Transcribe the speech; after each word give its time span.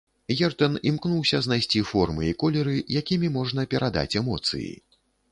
Ертэн 0.45 0.77
імкнулася 0.91 1.41
знайсці 1.47 1.81
формы 1.89 2.23
і 2.29 2.31
колеры, 2.43 2.73
якімі 3.01 3.27
можна 3.35 3.67
перадаць 3.75 4.17
эмоцыі. 4.23 4.67